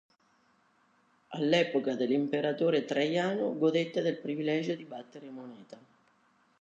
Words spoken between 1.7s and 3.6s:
dell'imperatore Traiano